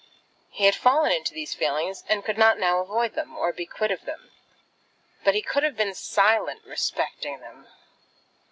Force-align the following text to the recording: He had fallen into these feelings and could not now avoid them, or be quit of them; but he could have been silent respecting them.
He 0.49 0.65
had 0.65 0.73
fallen 0.73 1.11
into 1.11 1.31
these 1.31 1.53
feelings 1.53 2.03
and 2.09 2.25
could 2.25 2.35
not 2.35 2.57
now 2.57 2.79
avoid 2.79 3.13
them, 3.13 3.37
or 3.37 3.53
be 3.53 3.67
quit 3.67 3.91
of 3.91 4.03
them; 4.05 4.31
but 5.23 5.35
he 5.35 5.43
could 5.43 5.61
have 5.61 5.77
been 5.77 5.93
silent 5.93 6.61
respecting 6.65 7.39
them. 7.39 7.67